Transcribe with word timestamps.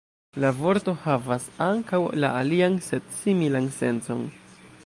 La 0.43 0.49
vorto 0.59 0.95
havas 1.03 1.45
ankaŭ 1.67 2.01
la 2.25 2.33
alian 2.39 2.81
sed 2.89 3.15
similan 3.23 3.73
sencon. 3.81 4.29